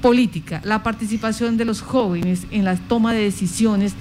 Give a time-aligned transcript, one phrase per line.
[0.00, 3.94] política, la participación de los jóvenes en la toma de decisiones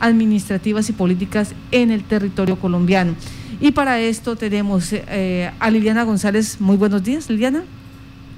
[0.00, 3.14] administrativas y políticas en el territorio colombiano.
[3.60, 6.60] Y para esto tenemos eh, a Liliana González.
[6.60, 7.62] Muy buenos días, Liliana.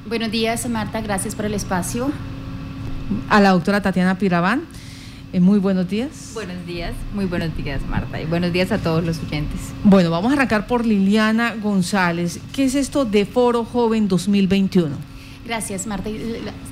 [0.07, 1.01] Buenos días, Marta.
[1.01, 2.13] Gracias por el espacio.
[3.31, 4.63] A la doctora Tatiana Piraván.
[5.33, 6.33] Eh, muy buenos días.
[6.35, 8.21] Buenos días, muy buenos días, Marta.
[8.21, 9.59] Y buenos días a todos los oyentes.
[9.83, 12.39] Bueno, vamos a arrancar por Liliana González.
[12.53, 15.14] ¿Qué es esto de Foro Joven 2021?
[15.47, 16.09] Gracias, Marta.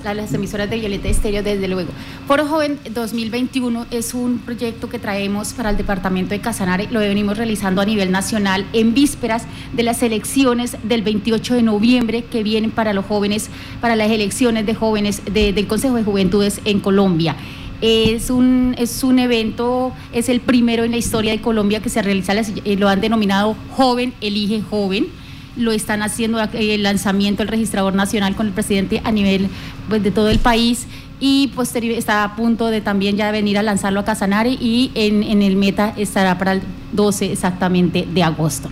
[0.03, 1.91] Las emisoras de Violeta Estéreo, desde luego.
[2.27, 6.89] Foro Joven 2021 es un proyecto que traemos para el departamento de Casanare.
[6.91, 9.45] Lo venimos realizando a nivel nacional en vísperas
[9.75, 13.51] de las elecciones del 28 de noviembre que vienen para los jóvenes,
[13.83, 17.37] para las elecciones de jóvenes del Consejo de Juventudes en Colombia.
[17.83, 22.01] Es un, es un evento, es el primero en la historia de Colombia que se
[22.01, 25.09] realiza, eh, lo han denominado Joven Elige Joven
[25.57, 29.49] lo están haciendo eh, el lanzamiento el registrador nacional con el presidente a nivel
[29.89, 30.87] pues, de todo el país
[31.21, 35.41] y posterior está a punto de también ya venir a lanzarlo a Casanare y en,
[35.41, 38.69] el meta estará para el 12 exactamente de agosto.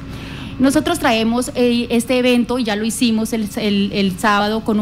[0.58, 4.78] Nosotros traemos eh, este evento, y ya lo hicimos el, sábado con,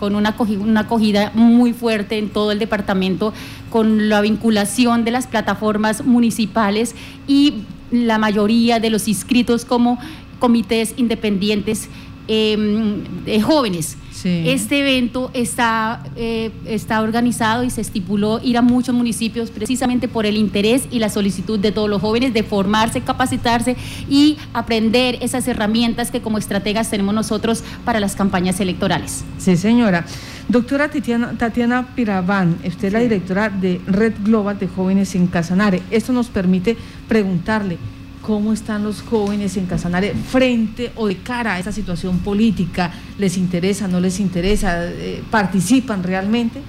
[0.00, 3.32] con una, una acogida muy fuerte en todo el departamento,
[3.70, 6.96] con la vinculación de las plataformas municipales
[7.28, 7.54] y
[7.90, 9.98] la mayoría de los inscritos como
[10.38, 11.88] comités independientes
[12.28, 13.96] de jóvenes.
[14.24, 20.26] Este evento está, eh, está organizado y se estipuló ir a muchos municipios precisamente por
[20.26, 23.76] el interés y la solicitud de todos los jóvenes de formarse, capacitarse
[24.08, 29.24] y aprender esas herramientas que como estrategas tenemos nosotros para las campañas electorales.
[29.38, 30.04] Sí, señora.
[30.48, 35.82] Doctora Tatiana, Tatiana Piraván, usted es la directora de Red Global de Jóvenes en Casanare.
[35.90, 37.78] Esto nos permite preguntarle,
[38.26, 42.92] cómo están los jóvenes en Casanare frente o de cara a esta situación política.
[43.18, 44.84] ¿Les interesa, no les interesa?
[44.84, 46.60] Eh, ¿Participan realmente?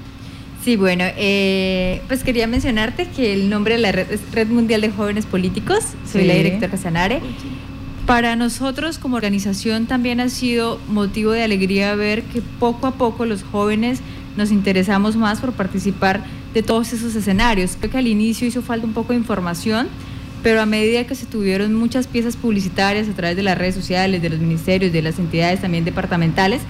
[0.64, 4.82] Sí, bueno, eh, pues quería mencionarte que el nombre de la red es Red Mundial
[4.82, 5.80] de Jóvenes Políticos.
[6.12, 7.22] Soy la directora Casanare.
[8.06, 13.26] Para nosotros como organización también ha sido motivo de alegría ver que poco a poco
[13.26, 14.02] los jóvenes
[14.38, 16.24] nos interesamos más por participar
[16.54, 17.78] de todos esos escenarios.
[17.80, 19.88] Creo que al inicio hizo falta un poco de información
[20.44, 24.22] pero a medida que se tuvieron muchas piezas publicitarias a través de las redes sociales,
[24.22, 26.62] de los ministerios, de las entidades también departamentales,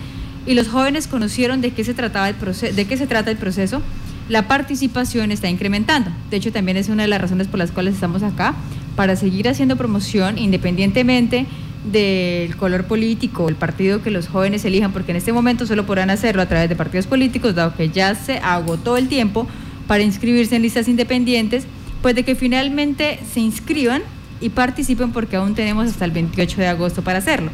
[0.45, 2.35] y los jóvenes conocieron de qué se, trataba el
[2.75, 3.81] de qué se trata el proceso,
[4.29, 6.11] la participación está incrementando.
[6.29, 8.55] De hecho, también es una de las razones por las cuales estamos acá,
[8.95, 11.45] para seguir haciendo promoción independientemente
[11.91, 16.09] del color político, el partido que los jóvenes elijan, porque en este momento solo podrán
[16.09, 19.47] hacerlo a través de partidos políticos, dado que ya se agotó el tiempo
[19.87, 21.65] para inscribirse en listas independientes
[22.01, 24.01] pues de que finalmente se inscriban
[24.39, 27.51] y participen porque aún tenemos hasta el 28 de agosto para hacerlo.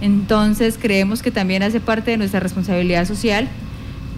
[0.00, 3.48] Entonces creemos que también hace parte de nuestra responsabilidad social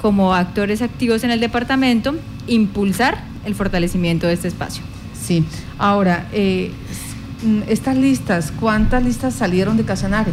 [0.01, 2.15] como actores activos en el departamento
[2.47, 4.83] impulsar el fortalecimiento de este espacio.
[5.21, 5.45] Sí,
[5.79, 6.71] ahora, eh,
[7.69, 10.33] estas listas, ¿cuántas listas salieron de Casanare?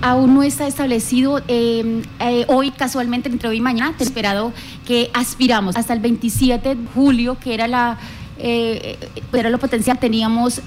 [0.00, 1.42] aún no está establecido.
[1.48, 4.52] Eh, eh, hoy, casualmente, entre hoy y mañana, te he esperado
[4.86, 7.98] que aspiramos hasta el 27 de julio, que era la
[8.38, 8.98] eh,
[9.32, 10.62] era lo potencial, teníamos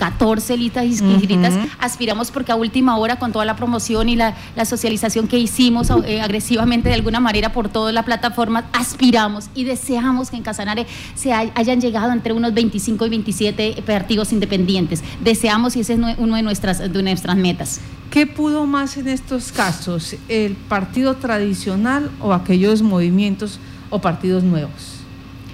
[0.00, 1.52] 14 listas inscritas.
[1.78, 6.22] Aspiramos porque a última hora, con toda la promoción y la, socialización que hicimos eh,
[6.22, 11.34] agresivamente de alguna manera por toda la plataforma, aspiramos y deseamos que en Casanare se
[11.34, 15.04] hayan llegado entre unos 25 y 27 partidos independientes.
[15.20, 17.80] Deseamos y ese es uno de nuestras, de nuestras metas.
[18.10, 23.60] ¿Qué pudo más en estos casos, el partido tradicional o aquellos movimientos
[23.90, 24.99] o partidos nuevos?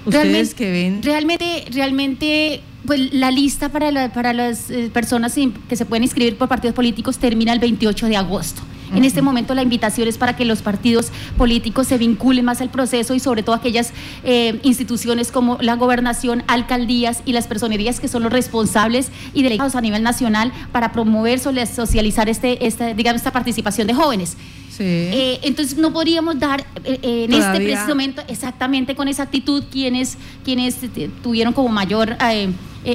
[0.07, 1.03] Ustedes que ven.
[1.03, 5.35] Realmente, realmente, pues la lista para, para las eh, personas
[5.69, 8.63] que se pueden inscribir por partidos políticos termina el 28 de agosto.
[8.95, 12.71] En este momento la invitación es para que los partidos políticos se vinculen más al
[12.71, 13.93] proceso y sobre todo aquellas
[14.25, 19.75] eh, instituciones como la gobernación, alcaldías y las personerías que son los responsables y delegados
[19.75, 24.37] a nivel nacional para promover, socializar este, esta, digamos, esta participación de jóvenes.
[24.79, 29.65] Eh, entonces no podríamos dar eh, eh, en este preciso momento exactamente con esa actitud
[29.71, 30.77] quienes, quienes
[31.23, 32.17] tuvieron como mayor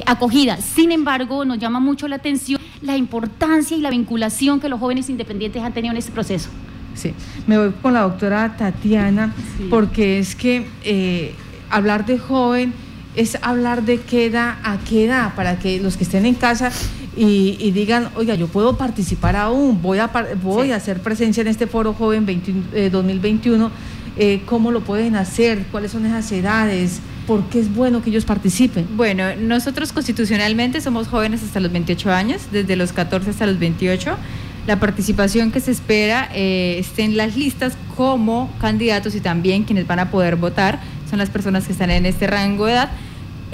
[0.06, 0.58] acogida.
[0.58, 5.08] Sin embargo, nos llama mucho la atención la importancia y la vinculación que los jóvenes
[5.08, 6.50] independientes han tenido en este proceso.
[6.94, 7.14] Sí,
[7.46, 9.32] me voy con la doctora Tatiana,
[9.70, 10.66] porque es que
[11.70, 12.74] hablar de joven
[13.14, 16.70] es hablar de qué edad a qué edad, para que los que estén en casa
[17.16, 20.10] y, digan, oiga, yo puedo participar aún, voy a,
[20.42, 23.70] voy a hacer presencia en este foro joven 2021, eh,
[24.16, 25.66] eh, ¿cómo lo pueden hacer?
[25.70, 27.00] ¿Cuáles son esas edades?
[27.26, 28.86] ¿Por qué es bueno que ellos participen?
[28.96, 34.16] Bueno, nosotros constitucionalmente somos jóvenes hasta los 28 años, desde los 14 hasta los 28.
[34.66, 39.86] la participación que se espera eh, esté en las listas como candidatos y también quienes
[39.86, 40.80] van a poder votar
[41.10, 42.90] son las personas que están en este rango de edad.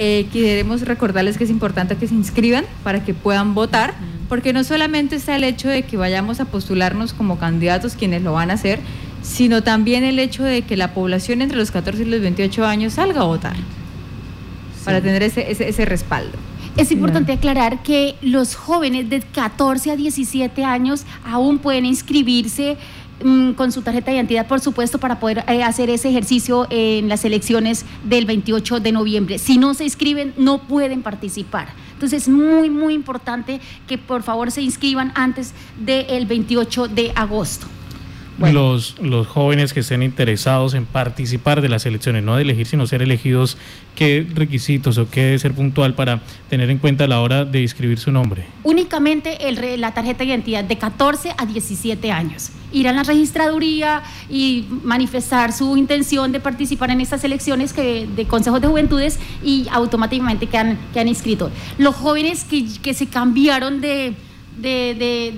[0.00, 3.94] Eh, queremos recordarles que es importante que se inscriban para que puedan votar,
[4.28, 8.32] porque no solamente está el hecho de que vayamos a postularnos como candidatos quienes lo
[8.32, 8.78] van a hacer,
[9.22, 12.94] sino también el hecho de que la población entre los 14 y los 28 años
[12.94, 13.56] salga a votar,
[14.84, 16.38] para tener ese, ese respaldo.
[16.76, 22.76] Es importante aclarar que los jóvenes de 14 a 17 años aún pueden inscribirse
[23.24, 27.08] mm, con su tarjeta de identidad, por supuesto, para poder eh, hacer ese ejercicio en
[27.08, 29.38] las elecciones del 28 de noviembre.
[29.38, 31.68] Si no se inscriben, no pueden participar.
[31.94, 35.54] Entonces es muy, muy importante que por favor se inscriban antes
[35.84, 37.66] del 28 de agosto
[38.38, 42.86] los, los jóvenes que estén interesados en participar de las elecciones, no de elegir, sino
[42.86, 43.56] ser elegidos,
[43.96, 47.62] qué requisitos o qué debe ser puntual para tener en cuenta a la hora de
[47.62, 48.46] inscribir su nombre?
[48.62, 52.50] Únicamente el, la tarjeta de identidad de 14 a 17 años.
[52.72, 58.26] Ir a la registraduría y manifestar su intención de participar en estas elecciones que, de
[58.26, 61.50] consejos de juventudes y automáticamente quedan, han inscrito.
[61.78, 64.14] Los jóvenes que, que se cambiaron de,
[64.58, 65.34] de,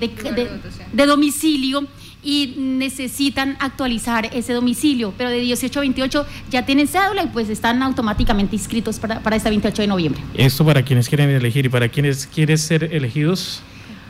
[0.91, 1.87] de domicilio
[2.23, 7.49] y necesitan actualizar ese domicilio, pero de 18 a 28 ya tienen cédula y pues
[7.49, 10.21] están automáticamente inscritos para, para este 28 de noviembre.
[10.35, 13.61] ¿Esto para quienes quieren elegir y para quienes quieren ser elegidos?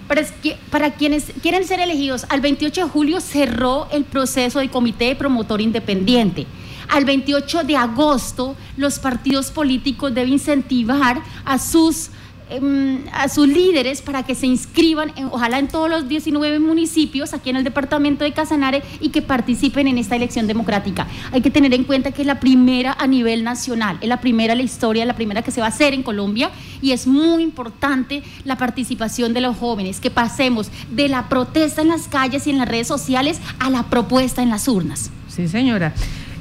[0.07, 0.23] Para,
[0.69, 5.61] para quienes quieren ser elegidos, al 28 de julio cerró el proceso de comité promotor
[5.61, 6.47] independiente.
[6.89, 12.09] Al 28 de agosto, los partidos políticos deben incentivar a sus
[12.51, 17.49] Em, a sus líderes para que se inscriban, ojalá en todos los 19 municipios aquí
[17.49, 21.07] en el departamento de Casanare y que participen en esta elección democrática.
[21.31, 24.51] Hay que tener en cuenta que es la primera a nivel nacional, es la primera
[24.51, 26.51] en la historia, la primera que se va a hacer en Colombia
[26.81, 31.87] y es muy importante la participación de los jóvenes, que pasemos de la protesta en
[31.87, 35.09] las calles y en las redes sociales a la propuesta en las urnas.
[35.29, 35.93] Sí, señora.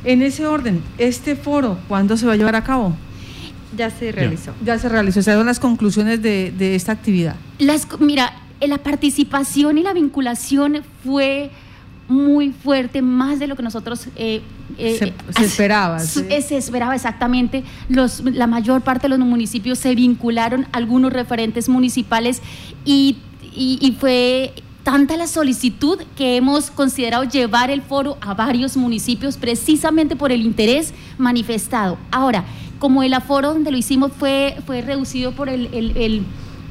[0.02, 2.96] En ese orden, ¿este foro cuándo se va a llevar a cabo?
[3.76, 4.52] Ya se realizó.
[4.64, 5.20] Ya, se realizó.
[5.20, 7.36] Esas son las conclusiones de, esta actividad.
[7.58, 11.50] Las, mira, la participación y la vinculación fue
[12.08, 14.08] muy fuerte, más de lo que nosotros...
[14.16, 14.42] Eh,
[14.78, 16.00] eh, se, esperaba.
[16.00, 17.62] Se esperaba exactamente.
[17.88, 22.42] Los, la mayor parte de los municipios se vincularon, algunos referentes municipales,
[22.84, 23.18] y,
[23.54, 30.16] y fue tanta la solicitud que hemos considerado llevar el foro a varios municipios precisamente
[30.16, 31.98] por el interés manifestado.
[32.10, 32.44] Ahora,
[32.80, 36.24] como el aforo donde lo hicimos fue, fue reducido por el,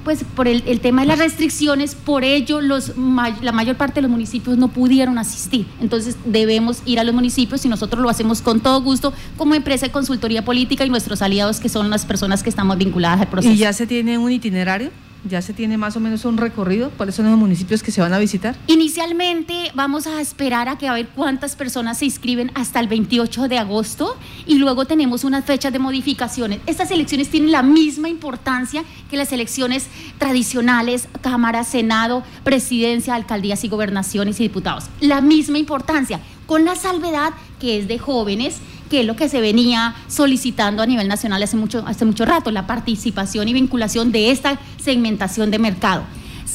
[0.04, 4.12] pues por el, tema de las restricciones, por ello los, la mayor parte de los
[4.12, 5.68] municipios no pudieron asistir.
[5.80, 9.86] Entonces debemos ir a los municipios y nosotros lo hacemos con todo gusto como empresa
[9.86, 13.54] de consultoría política y nuestros aliados que son las personas que estamos vinculadas al proceso.
[13.54, 14.90] ¿Y ya se tiene un itinerario?
[15.28, 16.92] ¿Ya se tiene más o menos un recorrido?
[16.92, 18.56] ¿Cuáles son los municipios que se van a visitar?
[18.68, 23.50] Inicialmente vamos a esperar a que a ver cuántas personas se inscriben hasta el 28
[23.50, 24.16] de agosto
[24.48, 26.62] y luego tenemos unas fechas de modificaciones.
[26.68, 29.88] Estas elecciones tienen la misma importancia que las elecciones
[30.20, 34.86] tradicionales, Cámara, Senado, Presidencia, Alcaldías y Gobernaciones y Diputados.
[35.02, 38.56] La misma importancia, con la salvedad que es de jóvenes
[38.90, 42.52] que es lo que se venía solicitando a nivel nacional hace mucho, hace mucho rato,
[42.52, 46.04] la participación y vinculación de esta segmentación de mercado.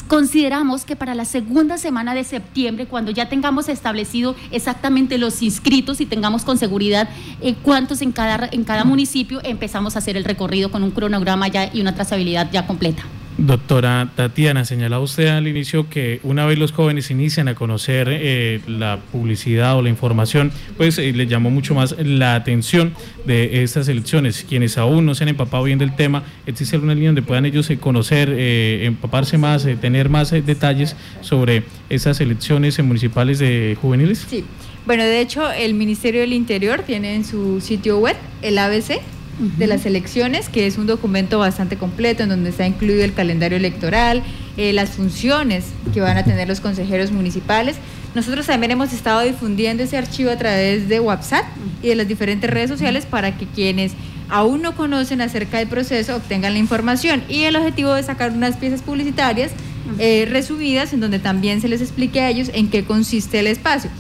[0.09, 6.01] Consideramos que para la segunda semana de septiembre, cuando ya tengamos establecido exactamente los inscritos
[6.01, 7.09] y tengamos con seguridad
[7.41, 11.49] eh, cuántos en cada, en cada municipio, empezamos a hacer el recorrido con un cronograma
[11.49, 13.05] ya y una trazabilidad ya completa.
[13.37, 18.61] Doctora Tatiana, señalaba usted al inicio que una vez los jóvenes inician a conocer eh,
[18.69, 23.89] la publicidad o la información, pues eh, les llamó mucho más la atención de estas
[23.89, 24.47] elecciones.
[24.49, 27.69] Quienes aún no se han empapado bien del tema, ¿existe alguna línea donde puedan ellos
[27.71, 34.27] eh, conocer, empaparse más, tener más detalles sobre esas elecciones municipales de juveniles?
[34.31, 34.45] Sí.
[34.87, 39.01] Bueno, de hecho, el Ministerio del Interior tiene en su sitio web el ABC,
[39.39, 43.57] de las elecciones, que es un documento bastante completo en donde está incluido el calendario
[43.57, 44.23] electoral,
[44.57, 47.77] eh, las funciones que van a tener los consejeros municipales.
[48.15, 51.45] Nosotros también hemos estado difundiendo ese archivo a través de WhatsApp
[51.83, 53.93] y de las diferentes redes sociales para que quienes
[54.29, 57.25] aún no conocen acerca del proceso obtengan la información.
[57.29, 59.51] Y el objetivo es sacar unas piezas publicitarias
[59.99, 63.91] eh, resumidas en donde también se les explique a ellos en qué consiste el espacio.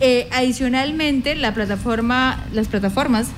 [0.00, 3.28] Eh, adicionalmente, la plataforma, las plataformas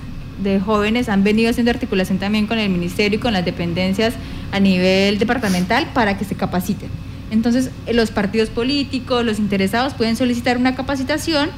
[0.43, 4.15] de jóvenes han venido haciendo articulación también con el ministerio y con las dependencias
[4.51, 6.89] a nivel departamental para que se capaciten.
[7.31, 11.51] Entonces, eh, los partidos políticos, los interesados pueden solicitar una capacitación,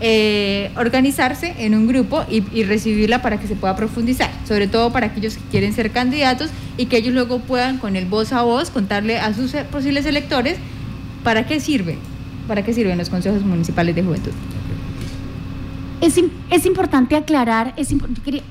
[0.00, 4.92] eh, organizarse en un grupo y, y, recibirla para que se pueda profundizar, sobre todo
[4.92, 8.42] para aquellos que quieren ser candidatos y que ellos luego puedan con el voz a
[8.42, 10.58] voz contarle a sus posibles electores
[11.26, 11.98] ¿Para qué sirven?
[12.46, 14.30] ¿Para qué sirven los consejos municipales de juventud?
[16.00, 18.42] Es, es importante aclarar, es, quería,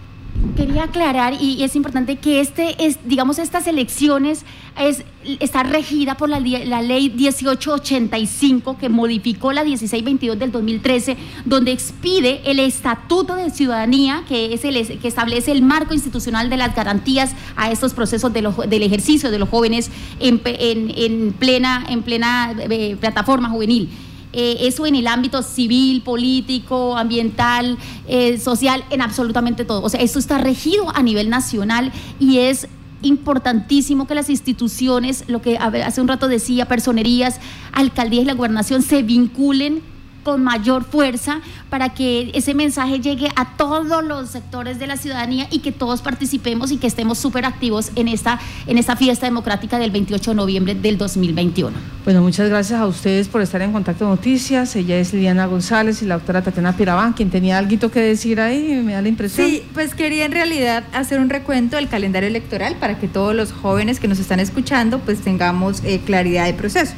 [0.55, 4.45] quería aclarar y, es importante que este es, digamos, estas elecciones
[4.79, 5.03] es,
[5.39, 12.41] está regida por la, la, ley 1885 que modificó la 1622 del 2013, donde expide
[12.45, 17.33] el estatuto de ciudadanía que es el que establece el marco institucional de las garantías
[17.55, 22.53] a estos procesos de del ejercicio de los jóvenes en, en, en plena en plena
[22.57, 23.89] eh, plataforma juvenil.
[24.37, 27.77] Eh, eso en el ámbito civil, político, ambiental,
[28.07, 29.81] eh, social, en absolutamente todo.
[29.81, 32.67] O sea, esto está regido a nivel nacional y es
[33.01, 37.39] importantísimo que las instituciones, lo que hace un rato decía, personerías,
[37.71, 39.81] alcaldías y la gobernación se vinculen
[40.25, 41.39] con mayor fuerza
[41.69, 46.01] para que ese mensaje llegue a todos los sectores de la ciudadanía y que todos
[46.01, 50.35] participemos y que estemos súper activos en esta, en esta fiesta democrática del 28 de
[50.35, 51.77] noviembre del 2021.
[52.03, 54.75] Bueno, muchas gracias a ustedes por estar en Contacto Noticias.
[54.75, 58.81] Ella es Liliana González y la doctora Tatiana Pirabán, quien tenía algo que decir ahí,
[58.83, 59.47] me da la impresión.
[59.47, 63.51] Sí, pues quería en realidad hacer un recuento del calendario electoral para que todos los
[63.51, 66.93] jóvenes que nos están escuchando pues tengamos eh, claridad de proceso.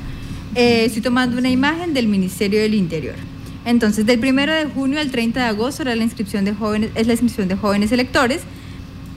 [0.60, 3.14] Eh, estoy tomando una imagen del Ministerio del Interior.
[3.64, 7.06] Entonces, del 1 de junio al 30 de agosto era la inscripción de jóvenes, es
[7.06, 8.42] la inscripción de jóvenes electores.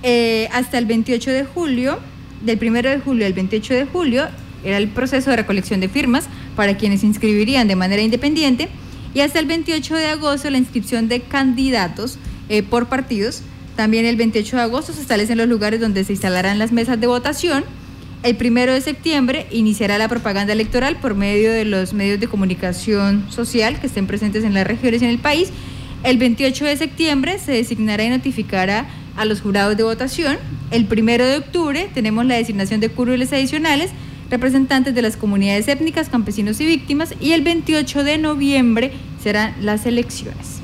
[0.02, 1.98] Eh, hasta el 28 de julio,
[2.42, 4.28] del 1 de julio al 28 de julio,
[4.64, 8.68] era el proceso de recolección de firmas para quienes inscribirían de manera independiente.
[9.14, 12.18] Y hasta el 28 de agosto, la inscripción de candidatos
[12.50, 13.40] eh, por partidos.
[13.76, 17.06] También el 28 de agosto se establecen los lugares donde se instalarán las mesas de
[17.06, 17.64] votación
[18.22, 23.26] el primero de septiembre iniciará la propaganda electoral por medio de los medios de comunicación
[23.30, 25.50] social que estén presentes en las regiones y en el país.
[26.02, 30.38] El 28 de septiembre se designará y notificará a los jurados de votación.
[30.70, 33.90] El primero de octubre tenemos la designación de curules adicionales,
[34.30, 37.14] representantes de las comunidades étnicas, campesinos y víctimas.
[37.20, 40.60] Y el 28 de noviembre serán las elecciones.